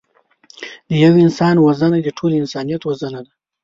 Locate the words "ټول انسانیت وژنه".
2.17-3.19